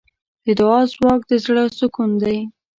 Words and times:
د 0.45 0.47
دعا 0.59 0.81
ځواک 0.93 1.21
د 1.29 1.31
زړۀ 1.43 1.63
سکون 1.77 2.11
دی. 2.21 2.37